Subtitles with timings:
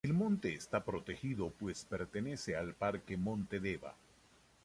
[0.03, 3.93] El monte está protegido pues pertenece al Parque Monte Deva.